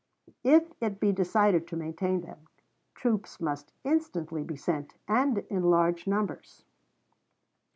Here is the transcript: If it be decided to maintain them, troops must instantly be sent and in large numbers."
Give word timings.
If 0.43 0.73
it 0.81 0.99
be 0.99 1.11
decided 1.11 1.67
to 1.67 1.75
maintain 1.75 2.21
them, 2.21 2.47
troops 2.95 3.39
must 3.39 3.71
instantly 3.83 4.43
be 4.43 4.55
sent 4.55 4.95
and 5.07 5.37
in 5.51 5.61
large 5.65 6.07
numbers." 6.07 6.65